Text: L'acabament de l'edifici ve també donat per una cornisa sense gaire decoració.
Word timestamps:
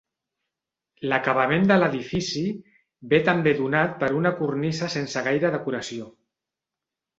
L'acabament 1.11 1.67
de 1.71 1.77
l'edifici 1.81 2.41
ve 3.13 3.21
també 3.29 3.55
donat 3.61 3.95
per 4.05 4.11
una 4.23 4.33
cornisa 4.41 4.91
sense 4.97 5.27
gaire 5.31 5.55
decoració. 5.59 6.11